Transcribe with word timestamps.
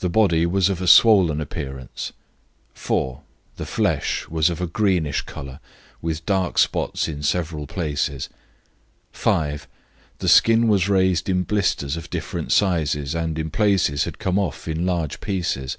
The 0.00 0.10
body 0.10 0.44
was 0.44 0.68
of 0.68 0.82
a 0.82 0.86
swollen 0.86 1.40
appearance. 1.40 2.12
"4. 2.74 3.22
The 3.56 3.64
flesh 3.64 4.28
was 4.28 4.50
of 4.50 4.60
a 4.60 4.66
greenish 4.66 5.22
colour, 5.22 5.60
with 6.02 6.26
dark 6.26 6.58
spots 6.58 7.08
in 7.08 7.22
several 7.22 7.66
places. 7.66 8.28
"5. 9.12 9.66
The 10.18 10.28
skin 10.28 10.68
was 10.68 10.90
raised 10.90 11.30
in 11.30 11.42
blisters 11.44 11.96
of 11.96 12.10
different 12.10 12.52
sizes 12.52 13.14
and 13.14 13.38
in 13.38 13.48
places 13.50 14.04
had 14.04 14.18
come 14.18 14.38
off 14.38 14.68
in 14.68 14.84
large 14.84 15.22
pieces. 15.22 15.78